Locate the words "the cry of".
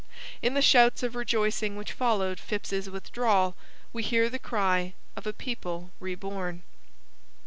4.31-5.27